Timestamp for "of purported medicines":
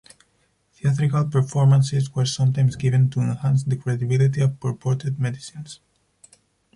4.41-5.79